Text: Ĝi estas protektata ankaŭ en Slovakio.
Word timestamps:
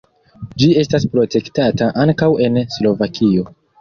Ĝi 0.61 0.69
estas 0.83 1.05
protektata 1.11 1.91
ankaŭ 2.05 2.31
en 2.47 2.59
Slovakio. 2.77 3.47